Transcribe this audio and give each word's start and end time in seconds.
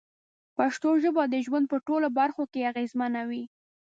پښتو 0.57 0.89
ژبه 1.03 1.23
د 1.29 1.35
ژوند 1.45 1.65
په 1.71 1.77
ټولو 1.87 2.07
برخو 2.19 2.43
کې 2.51 2.67
اغېزمنه 2.71 3.21
وي. 3.29 3.43